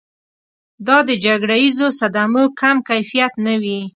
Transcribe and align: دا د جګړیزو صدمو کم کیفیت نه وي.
دا 0.87 0.97
د 1.09 1.09
جګړیزو 1.25 1.87
صدمو 1.99 2.43
کم 2.59 2.77
کیفیت 2.89 3.33
نه 3.45 3.53
وي. 3.61 3.79